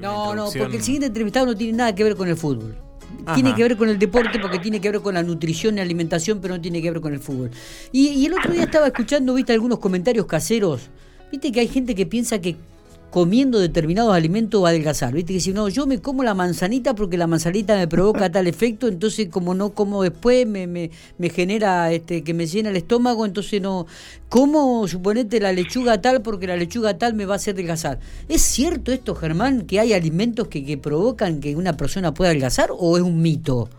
[0.00, 2.76] No, no, porque el siguiente entrevistado no tiene nada que ver con el fútbol.
[3.34, 6.40] Tiene que ver con el deporte porque tiene que ver con la nutrición y alimentación,
[6.40, 7.50] pero no tiene que ver con el fútbol.
[7.92, 10.88] Y, y el otro día estaba escuchando, viste, algunos comentarios caseros.
[11.30, 12.56] Viste que hay gente que piensa que
[13.14, 15.14] comiendo determinados alimentos va a adelgazar.
[15.14, 18.48] Viste que si no, yo me como la manzanita porque la manzanita me provoca tal
[18.48, 22.76] efecto, entonces como no como después me, me, me genera este que me llena el
[22.76, 23.86] estómago, entonces no
[24.28, 28.00] como suponete la lechuga tal porque la lechuga tal me va a hacer adelgazar.
[28.28, 32.70] ¿Es cierto esto, Germán, que hay alimentos que, que provocan que una persona pueda adelgazar
[32.76, 33.70] o es un mito?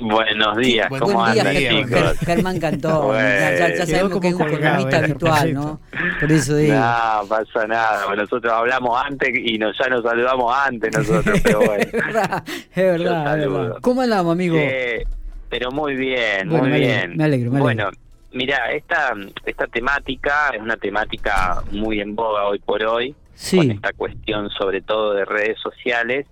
[0.00, 1.02] Buenos días, Buen
[1.34, 3.12] día, Germán, Germán cantó.
[3.14, 5.80] ya, ya, sabemos que es un columnista habitual, ¿no?
[6.20, 6.74] Por eso digo.
[6.74, 8.06] No, pasa nada.
[8.06, 11.82] Bueno, nosotros hablamos antes y nos, ya nos saludamos antes nosotros, pero bueno.
[11.82, 13.76] es verdad, es verdad, es verdad.
[13.82, 14.56] ¿Cómo andamos, amigo?
[14.58, 15.04] Eh,
[15.50, 17.16] pero muy bien, Bueno, muy me alegro, bien.
[17.16, 17.62] me alegro, me alegro.
[17.62, 17.90] Bueno,
[18.32, 19.14] mira, esta,
[19.44, 23.56] esta temática es una temática muy en boga hoy por hoy, Sí.
[23.56, 26.26] con esta cuestión sobre todo de redes sociales.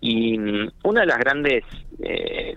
[0.00, 1.64] Y mm, una de las grandes
[2.02, 2.56] eh,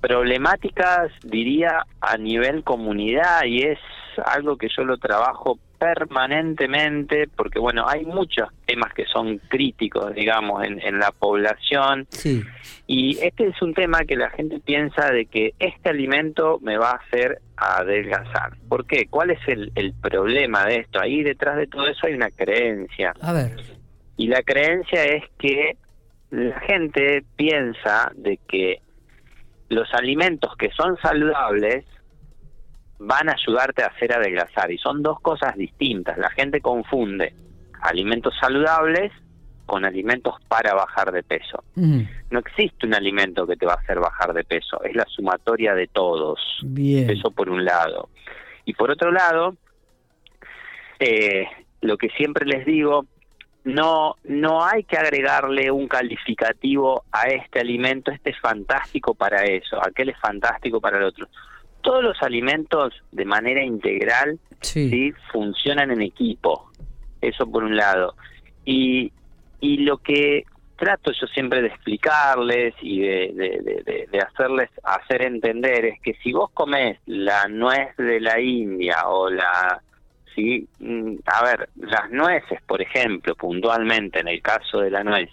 [0.00, 3.78] problemáticas, diría, a nivel comunidad, y es
[4.24, 10.62] algo que yo lo trabajo permanentemente, porque bueno, hay muchos temas que son críticos, digamos,
[10.64, 12.42] en, en la población, Sí.
[12.86, 16.90] y este es un tema que la gente piensa de que este alimento me va
[16.92, 18.56] a hacer adelgazar.
[18.68, 19.06] ¿Por qué?
[19.08, 21.00] ¿Cuál es el, el problema de esto?
[21.00, 23.14] Ahí detrás de todo eso hay una creencia.
[23.22, 23.56] A ver.
[24.16, 25.76] Y la creencia es que
[26.30, 28.80] la gente piensa de que
[29.70, 31.86] los alimentos que son saludables
[32.98, 34.70] van a ayudarte a hacer adelgazar.
[34.70, 36.18] Y son dos cosas distintas.
[36.18, 37.32] La gente confunde
[37.80, 39.10] alimentos saludables
[39.64, 41.62] con alimentos para bajar de peso.
[41.76, 42.04] Ujú.
[42.30, 44.82] No existe un alimento que te va a hacer bajar de peso.
[44.82, 46.40] Es la sumatoria de todos.
[46.62, 47.08] Bien.
[47.08, 48.10] Eso por un lado.
[48.64, 49.56] Y por otro lado,
[50.98, 51.46] eh,
[51.80, 53.06] lo que siempre les digo,
[53.64, 59.78] no, no hay que agregarle un calificativo a este alimento, este es fantástico para eso,
[59.84, 61.28] aquel es fantástico para el otro.
[61.82, 64.90] Todos los alimentos de manera integral Sí.
[64.90, 65.12] ¿sí?
[65.32, 66.70] funcionan en equipo,
[67.20, 68.14] eso por un lado.
[68.64, 69.10] Y,
[69.60, 70.44] y lo que
[70.76, 76.00] trato yo siempre de explicarles y de, de- de- de- de hacerles hacer entender es
[76.02, 79.82] que si vos comés la nuez de la India o la
[80.34, 85.28] sí Mm, a ver las nueces por ejemplo puntualmente en el caso de la nuez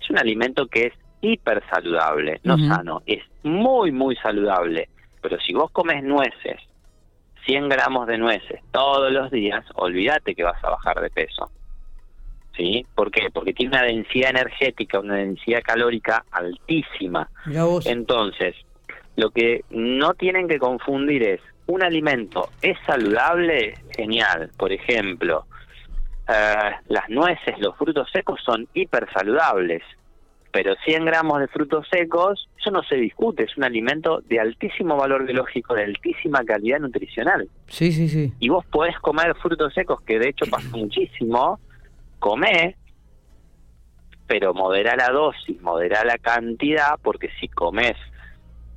[0.00, 4.88] es un alimento que es hiper saludable no sano es muy muy saludable
[5.22, 6.58] pero si vos comes nueces
[7.46, 11.50] 100 gramos de nueces todos los días, olvídate que vas a bajar de peso.
[12.56, 12.84] ¿Sí?
[12.94, 13.28] ¿Por qué?
[13.32, 17.28] Porque tiene una densidad energética, una densidad calórica altísima.
[17.86, 18.54] Entonces,
[19.16, 24.50] lo que no tienen que confundir es, un alimento es saludable, genial.
[24.56, 25.46] Por ejemplo,
[26.28, 29.82] eh, las nueces, los frutos secos son hiper saludables.
[30.52, 34.96] Pero 100 gramos de frutos secos, eso no se discute, es un alimento de altísimo
[34.96, 37.48] valor biológico, de altísima calidad nutricional.
[37.68, 38.32] Sí, sí, sí.
[38.40, 41.60] Y vos podés comer frutos secos, que de hecho pasa muchísimo,
[42.18, 42.74] comé,
[44.26, 47.94] pero modera la dosis, modera la cantidad, porque si comes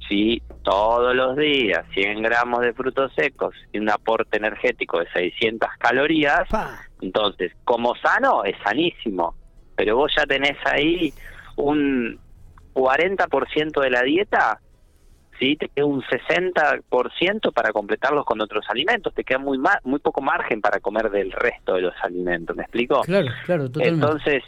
[0.07, 5.69] si todos los días 100 gramos de frutos secos y un aporte energético de 600
[5.77, 6.47] calorías,
[7.01, 9.35] entonces, como sano, es sanísimo,
[9.75, 11.13] pero vos ya tenés ahí
[11.57, 12.17] un
[12.73, 14.59] 40% de la dieta,
[15.39, 15.55] ¿sí?
[15.57, 20.21] te queda un 60% para completarlos con otros alimentos, te queda muy, ma- muy poco
[20.21, 23.01] margen para comer del resto de los alimentos, ¿me explico?
[23.01, 24.05] Claro, claro, totalmente.
[24.05, 24.43] Entonces,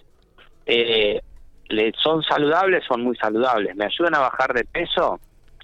[0.65, 1.21] eh,
[2.01, 5.19] son saludables, son muy saludables, ¿me ayudan a bajar de peso?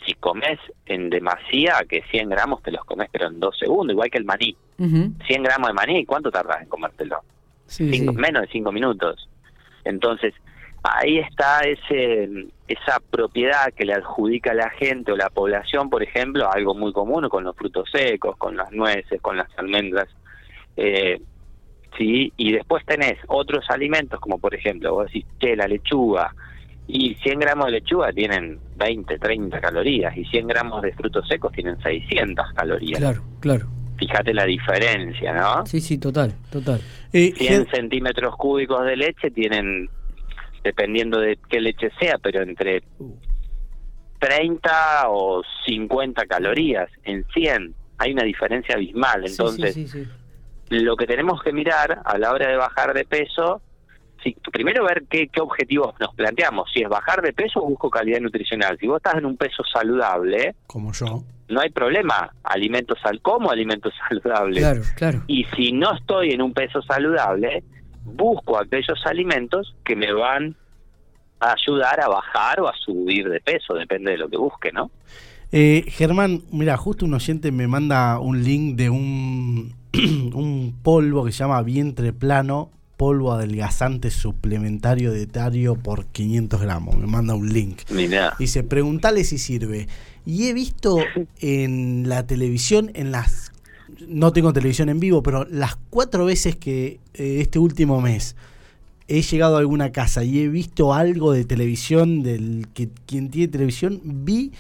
[0.05, 4.09] Si comes en demasía, que 100 gramos te los comes pero en dos segundos, igual
[4.09, 4.55] que el maní.
[4.79, 5.11] Ujú.
[5.27, 7.19] 100 gramos de maní, ¿cuánto tardas en comértelo?
[7.67, 8.17] Sí, Cinco- sí.
[8.19, 9.29] menos de cinco minutos.
[9.83, 10.33] Entonces,
[10.83, 16.49] ahí está ese esa propiedad que le adjudica la gente o la población, por ejemplo,
[16.51, 20.07] algo muy común con los frutos secos, con las nueces, con las almendras.
[20.77, 21.19] Eh,
[21.97, 26.33] sí, y después tenés otros alimentos, como por ejemplo, vos decís, che, la lechuga,
[26.93, 31.51] y 100 gramos de lechuga tienen 20, 30 calorías, y 100 gramos de frutos secos
[31.53, 32.99] tienen 600 calorías.
[32.99, 33.67] Claro, claro.
[33.97, 35.65] Fíjate la diferencia, ¿no?
[35.65, 36.81] Sí, sí, total, total.
[37.13, 39.89] Eh, 100 Ger- centímetros cúbicos de leche tienen,
[40.63, 42.81] dependiendo de qué leche sea, pero entre
[44.19, 47.73] 30 o 50 calorías en 100.
[47.97, 49.21] Hay una diferencia abismal.
[49.27, 50.09] Sí, Entonces, sí, sí, sí.
[50.69, 53.61] lo que tenemos que mirar a la hora de bajar de peso,
[54.23, 56.69] si, primero ver qué, qué objetivos nos planteamos.
[56.73, 58.77] Si es bajar de peso o busco calidad nutricional.
[58.79, 61.23] Si vos estás en un peso saludable, como yo.
[61.49, 62.33] no hay problema.
[62.43, 64.59] Alimentos al como alimentos saludables.
[64.59, 65.23] Claro, claro.
[65.27, 67.63] Y si no estoy en un peso saludable,
[68.03, 70.55] busco aquellos alimentos que me van
[71.39, 74.91] a ayudar a bajar o a subir de peso, depende de lo que busque, ¿no?
[75.51, 79.75] Eh, Germán, mira, justo un oyente me manda un link de un,
[80.33, 86.97] un polvo que se llama vientre plano, polvo adelgazante suplementario de tario por 500 gramos.
[86.97, 87.79] Me manda un link.
[87.89, 88.35] Mira.
[88.37, 89.87] Dice, preguntale si sirve.
[90.23, 90.99] Y he visto
[91.39, 93.53] en la televisión, en las...
[94.07, 98.35] No tengo televisión en vivo, pero las cuatro veces que eh, este último mes
[99.07, 103.47] he llegado a alguna casa y he visto algo de televisión, del que quien tiene
[103.47, 104.51] televisión, vi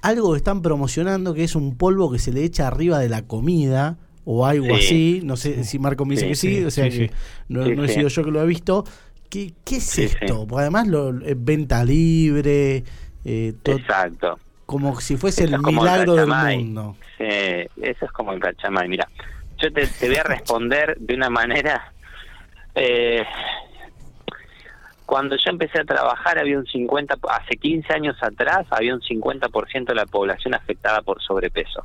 [0.00, 3.26] algo que están promocionando que es un polvo que se le echa arriba de la
[3.26, 3.98] comida
[4.32, 5.20] o algo así.
[5.24, 7.10] No sé si Marco me dice que sí, o sea que
[7.48, 8.84] no, he sido yo que lo he visto.
[9.28, 10.46] ¿Qué, qué es esto?
[10.46, 12.84] Porque además lo, es venta libre.
[13.24, 14.38] Eh, Exacto.
[14.66, 16.96] Como si fuese el milagro del mundo.
[17.18, 18.88] Sí, eso es como el cachamay.
[18.88, 19.08] Mira,
[19.58, 21.92] yo te, te voy a responder de una manera
[22.74, 23.24] eh,
[25.06, 29.86] cuando yo empecé a trabajar había un 50, hace 15 años atrás había un 50%
[29.86, 31.84] de la población afectada por sobrepeso.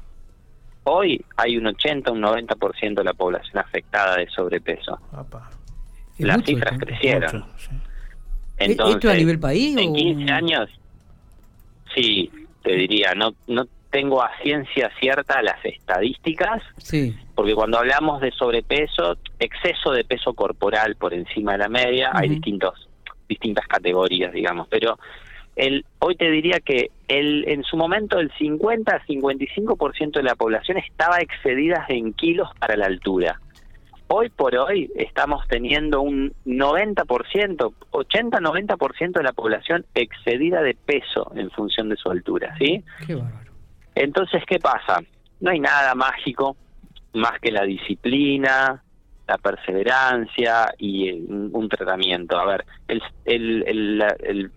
[0.86, 5.00] Hoy hay un 80, un 90% de la población afectada de sobrepeso.
[6.20, 7.46] Las cifras crecieron.
[8.58, 9.76] Entonces, ¿Esto a nivel país?
[9.78, 10.70] En 15 años,
[11.94, 12.32] sí,
[12.64, 17.16] te diría, no, no tengo a ciencia cierta las estadísticas, sí.
[17.34, 22.30] porque cuando hablamos de sobrepeso, exceso de peso corporal por encima de la media, hay
[22.30, 22.90] distintos
[23.28, 25.00] distintas categorías, digamos, pero
[25.56, 31.20] el, hoy te diría que el, en su momento el 50-55% de la población estaba
[31.20, 33.40] excedida en kilos para la altura.
[34.08, 41.50] Hoy por hoy estamos teniendo un 90%, 80-90% de la población excedida de peso en
[41.50, 42.84] función de su altura, ¿sí?
[43.08, 43.52] Qué bárbaro.
[43.96, 45.02] Entonces, ¿qué pasa?
[45.40, 46.56] No hay nada mágico
[47.14, 48.84] más que la disciplina,
[49.28, 52.38] la perseverancia y un, tratamiento.
[52.38, 54.52] A ver, el, el, el,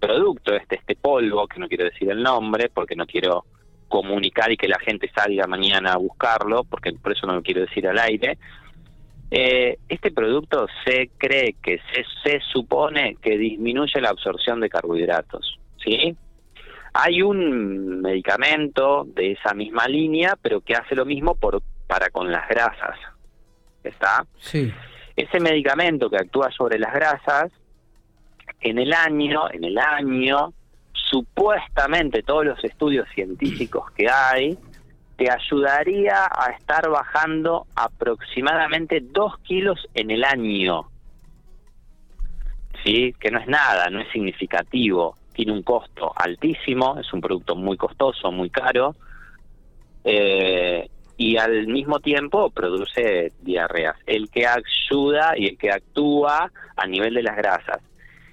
[0.00, 3.44] producto, este, este polvo, que no quiero decir el nombre porque no quiero
[3.88, 7.60] comunicar y que la gente salga mañana a buscarlo, porque por eso no lo quiero
[7.60, 8.38] decir al aire.
[9.30, 15.58] Eh, este producto se cree que se, se supone que disminuye la absorción de carbohidratos,
[15.84, 16.16] ¿sí?
[16.92, 22.32] Hay un medicamento de esa misma línea, pero que hace lo mismo por, para con
[22.32, 22.98] las grasas,
[23.84, 24.26] ¿está?
[24.38, 24.72] Sí.
[25.14, 27.52] Ese medicamento que actúa sobre las grasas,
[28.60, 30.52] en el año, en el año,
[30.92, 34.58] supuestamente todos los estudios científicos que hay,
[35.16, 40.88] te ayudaría a estar bajando aproximadamente 2 kilos en el año.
[42.82, 43.14] ¿Sí?
[43.20, 45.14] Que no es nada, no es significativo.
[45.34, 48.94] Tiene un costo altísimo, es un producto muy costoso, muy caro.
[50.04, 53.96] Eh, y al mismo tiempo produce diarreas.
[54.06, 57.82] El que ayuda y el que actúa a nivel de las grasas.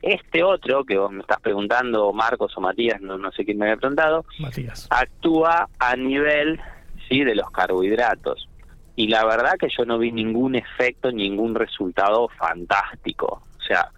[0.07, 3.65] Este otro, que vos me estás preguntando, Marcos o Matías, no, no sé quién me
[3.65, 4.87] había preguntado, Matías.
[4.89, 6.61] actúa a nivel
[7.09, 8.47] sí de los carbohidratos.
[8.95, 13.43] Y la verdad que yo no vi ningún efecto, ningún resultado fantástico.
[13.57, 13.89] O sea,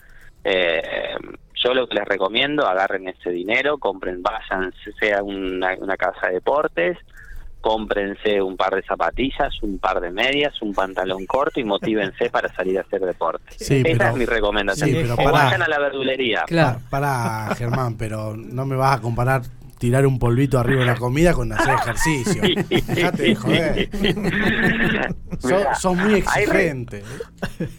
[0.44, 1.15] eh,
[1.53, 6.33] yo lo que les recomiendo, agarren ese dinero, compren, vayan, sea una, una casa de
[6.33, 6.97] deportes,
[7.61, 12.53] cómprense un par de zapatillas, un par de medias, un pantalón corto y motívense para
[12.53, 13.44] salir a hacer deporte.
[13.59, 15.11] Esa es mi recomendación.
[15.11, 16.44] o vayan a la verdulería.
[16.47, 19.41] Claro, para Germán, pero no me vas a comparar
[19.79, 22.41] tirar un polvito arriba de la comida con hacer ejercicio.
[22.69, 23.89] Dejate de joder.
[25.79, 27.01] Sos, muy exigente.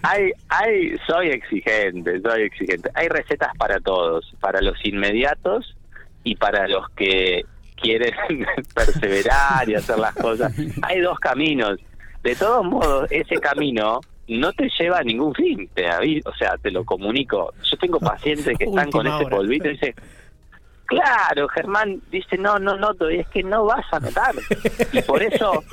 [0.02, 2.90] Hay, hay, soy exigente, soy exigente.
[2.94, 5.76] Hay recetas para todos, para los inmediatos
[6.24, 7.44] y para los que
[7.80, 8.14] quieren
[8.74, 10.52] perseverar y hacer las cosas.
[10.82, 11.78] Hay dos caminos.
[12.22, 15.88] De todos modos, ese camino no te lleva a ningún fin, te
[16.24, 17.52] o sea, te lo comunico.
[17.64, 19.94] Yo tengo pacientes que están con ese polvito y dicen,
[20.86, 24.34] claro, Germán dice, no, no noto, y es que no vas a notar.
[24.92, 25.64] Y por eso,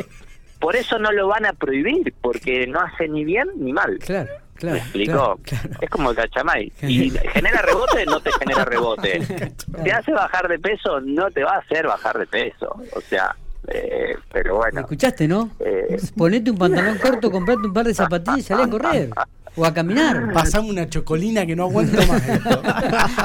[0.59, 3.99] por eso no lo van a prohibir, porque no hace ni bien ni mal.
[3.99, 4.29] Claro.
[4.57, 5.39] Claro, ¿Me explicó?
[5.81, 6.71] Es como el cachamay.
[6.81, 9.19] Y genera rebote, no te genera rebote.
[9.83, 12.81] Te hace bajar de peso, no te va a hacer bajar de peso.
[12.95, 13.35] O sea,
[13.67, 14.79] eh, pero bueno.
[14.79, 15.51] ¿Escuchaste, no?
[15.59, 19.09] Eh, Ponete un pantalón corto, comprate un par de zapatillas y salí a correr.
[19.55, 20.31] O a caminar.
[20.33, 22.21] Pasame una chocolina que no aguanto más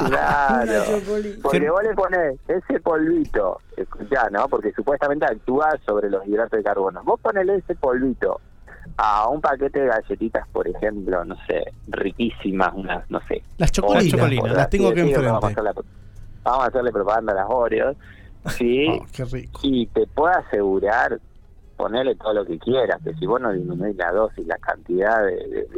[0.07, 0.85] Claro.
[1.43, 4.49] Porque vos le ponés ese polvito, escuchá, ¿no?
[4.49, 7.03] Porque supuestamente actúa sobre los hidratos de carbono.
[7.05, 8.41] Vos ponele ese polvito
[8.97, 13.43] a un paquete de galletitas, por ejemplo, no sé, riquísimas, unas, no sé.
[13.59, 15.29] Las chocolinas, las tengo que enfrente.
[16.45, 17.97] Vamos a, hacerle, propaganda a las Oreos,
[18.51, 18.87] ¿sí?
[19.01, 19.61] Oh, qué rico.
[19.63, 21.21] Y te puedo asegurar,
[21.77, 25.69] ponerle todo lo que quieras, que si vos no disminuís la dosis, la cantidad de,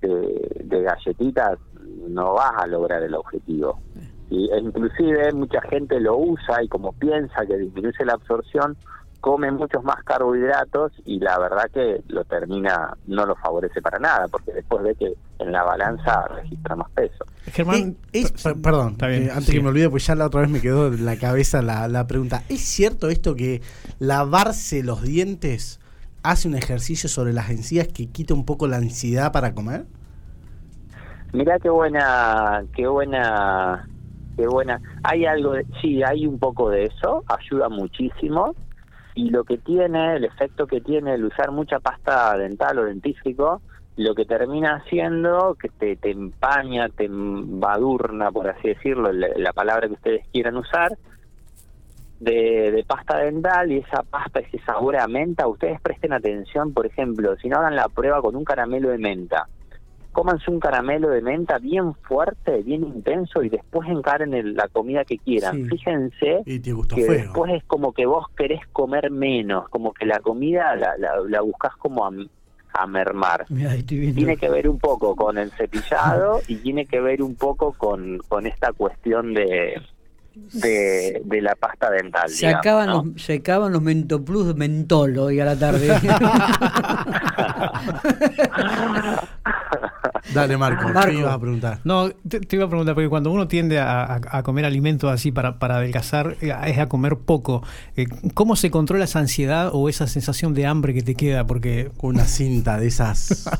[0.00, 1.58] de, galletitas,
[2.08, 3.80] no vas a lograr el objetivo.
[4.28, 8.76] Y, e inclusive mucha gente lo usa y como piensa que disminuye la absorción,
[9.26, 14.28] come muchos más carbohidratos y la verdad que lo termina, no lo favorece para nada,
[14.28, 17.24] porque después ve que en la balanza registra más peso.
[17.46, 18.22] Germán, eh,
[18.62, 21.16] perdón, eh, antes que me olvide, pues ya la otra vez me quedó en la
[21.16, 22.44] cabeza la, la pregunta.
[22.48, 23.62] ¿Es cierto esto que
[23.98, 25.80] lavarse los dientes
[26.22, 29.86] hace un ejercicio sobre las encías que quita un poco la ansiedad para comer?
[31.32, 33.88] Mirá qué buena, qué buena,
[34.36, 34.80] qué buena.
[35.02, 38.54] Hay algo, de, sí, hay un poco de eso, ayuda muchísimo
[39.16, 43.62] y lo que tiene, el efecto que tiene el usar mucha pasta dental o dentífrico,
[43.96, 49.88] lo que termina haciendo que te, te empaña, te embadurna, por así decirlo, la, palabra
[49.88, 50.98] que ustedes quieran usar,
[52.20, 56.84] de, de, pasta dental y esa pasta, ese sabor a menta, ustedes presten atención, por
[56.84, 59.48] ejemplo, si no hagan la prueba con un caramelo de menta,
[60.16, 65.04] cómanse un caramelo de menta bien fuerte, bien intenso y después encaren el, la comida
[65.04, 65.68] que quieran.
[65.68, 70.96] Fíjense que después es como que vos querés comer menos, como que la comida la,
[70.96, 72.10] la, la buscas como a,
[72.72, 73.44] a mermar.
[73.86, 78.16] tiene que ver un poco con el cepillado y tiene que ver un poco con,
[78.26, 79.82] con esta cuestión de
[80.52, 82.30] de, de la pasta dental.
[82.30, 85.88] Se acaban los se acaban los Mentoplus mentol hoy a la tarde.
[90.34, 91.12] Dale, Marco, Marco.
[91.12, 91.78] ibas a preguntar?
[91.84, 95.58] No, te, iba a preguntar, porque cuando uno tiende a, a, comer alimentos así para,
[95.58, 97.62] para adelgazar, eh, es a comer poco.
[97.96, 101.46] Eh, ¿Cómo se controla esa ansiedad o esa sensación de hambre que te queda?
[101.46, 103.50] Porque una cinta de esas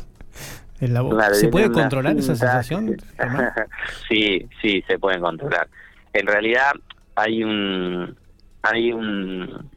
[0.80, 1.34] en la boca.
[1.34, 2.96] ¿Se puede controlar esa sensación?
[4.08, 5.68] sí, sí, se puede controlar
[6.16, 6.72] en realidad
[7.14, 8.16] hay un
[8.62, 9.70] hay un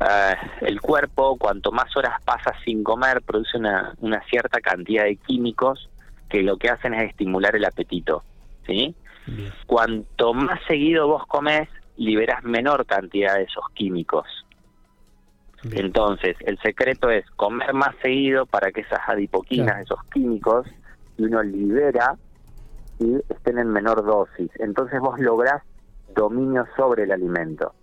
[0.00, 5.16] eh, el cuerpo cuanto más horas pasa sin comer produce una, una cierta cantidad de
[5.16, 5.88] químicos
[6.28, 8.22] que lo que hacen es estimular el apetito
[8.66, 8.94] sí
[9.66, 14.26] cuanto más seguido vos comes liberas menor cantidad de esos químicos.
[15.72, 20.66] Entonces el secreto es comer más seguido para que esas adipoquinas esos químicos
[21.16, 22.16] y uno libera
[23.00, 24.50] y estén en menor dosis.
[24.60, 25.62] Entonces vos lográs
[26.14, 27.74] dominio sobre el alimento.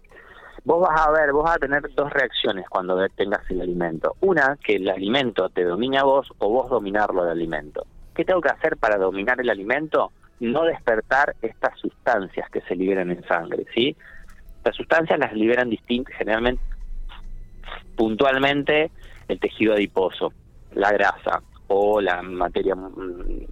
[0.65, 4.15] Vos vas a ver, vos vas a tener dos reacciones cuando tengas el alimento.
[4.21, 7.85] Una, que el alimento te domine a vos o vos dominarlo el alimento.
[8.15, 10.11] ¿Qué tengo que hacer para dominar el alimento?
[10.39, 13.95] No despertar estas sustancias que se liberan en sangre, ¿sí?
[14.63, 16.63] Las sustancias las liberan distintas, generalmente,
[17.97, 18.89] puntualmente,
[19.27, 20.31] el tejido adiposo,
[20.73, 23.45] la grasa o la materia mm,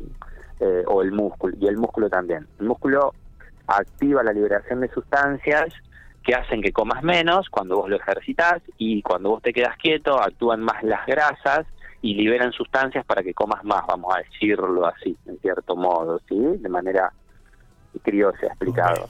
[0.62, 2.48] eh, o el músculo, y el músculo también.
[2.60, 3.14] El músculo
[3.68, 5.74] activa la liberación de sustancias
[6.24, 10.22] que hacen que comas menos cuando vos lo ejercitas y cuando vos te quedas quieto
[10.22, 11.66] actúan más las grasas
[12.02, 16.38] y liberan sustancias para que comas más, vamos a decirlo así, en cierto modo, ¿sí?
[16.38, 17.12] De manera
[18.04, 19.10] criollo explicado.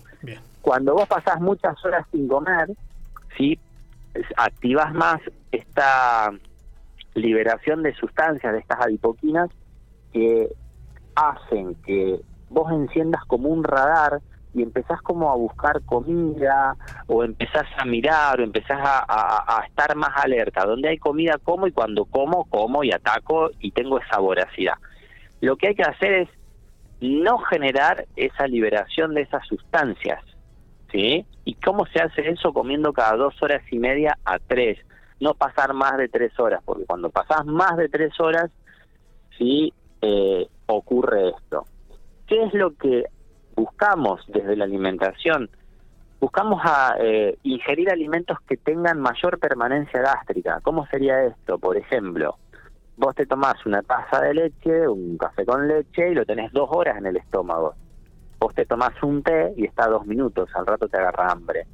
[0.62, 2.70] Cuando vos pasás muchas horas sin comer,
[3.38, 3.58] ¿sí?
[4.36, 6.32] Activas más esta
[7.14, 9.50] liberación de sustancias, de estas adipoquinas,
[10.12, 10.50] que
[11.16, 14.22] hacen que vos enciendas como un radar
[14.54, 16.76] y empezás como a buscar comida
[17.08, 20.66] o empezás a mirar o empezás a, estar más alerta.
[20.66, 24.76] Donde hay comida como y cuando como, como y ataco y tengo esa voracidad.
[25.40, 26.30] Lo que hay que hacer es
[27.00, 30.24] no generar esa liberación de esas sustancias.
[30.92, 31.26] ¿Sí?
[31.46, 32.52] ¿Y cómo se hace eso?
[32.52, 34.78] Comiendo cada dos horas y media a tres.
[35.22, 38.52] No pasar más de tres horas, porque cuando pasás más de tres horas,
[39.38, 41.66] sí, eh, ocurre esto.
[42.28, 43.06] ¿Qué es lo que
[43.56, 45.50] buscamos desde la alimentación?
[46.20, 50.60] Buscamos a eh, ingerir alimentos que tengan mayor permanencia gástrica.
[50.62, 51.58] ¿Cómo sería esto?
[51.58, 52.38] Por ejemplo,
[52.98, 56.70] vos te tomás una taza de leche, un café con leche y lo tenés dos
[56.72, 57.74] horas en el estómago.
[58.40, 61.66] Vos te tomás un té y está dos minutos, al rato te agarra hambre.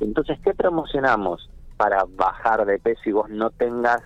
[0.00, 4.02] Entonces, ¿qué promocionamos para bajar de peso y vos no tengas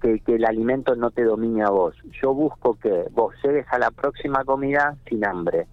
[0.00, 1.94] que, el alimento no te domine a vos.
[2.22, 5.66] Yo busco que vos llegues a la próxima comida sin hambre.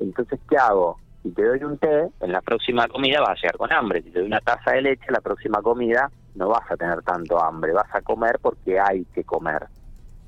[0.00, 0.98] Entonces, ¿qué hago?
[1.22, 4.02] Si te doy un té, en la próxima comida vas a llegar con hambre.
[4.02, 7.02] Si te doy una taza de leche, en la próxima comida no vas a tener
[7.02, 7.72] tanto hambre.
[7.72, 9.66] Vas a comer porque hay que comer.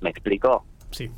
[0.00, 0.64] ¿Me explicó?
[0.90, 1.10] Sí.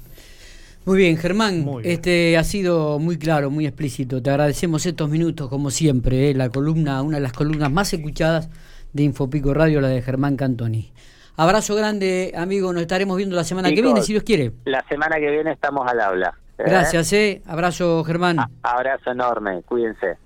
[0.85, 4.21] Muy bien, Germán, este ha sido muy claro, muy explícito.
[4.21, 6.35] Te agradecemos estos minutos, como siempre, ¿eh?
[6.35, 8.51] la columna, una de las columnas más escuchadas
[8.93, 10.93] de Infopico Radio, la de Germán Cantoni.
[11.37, 12.73] Abrazo grande, amigo.
[12.73, 14.53] Nos estaremos viendo la semana que viene, si Dios quiere.
[14.65, 16.35] La semana que viene estamos al habla.
[16.59, 16.65] ¿Eh?
[16.67, 17.43] Gracias, eh.
[17.47, 18.37] Abrazo, Germán.
[18.63, 19.63] abrazo enorme.
[19.63, 20.19] Cuídense.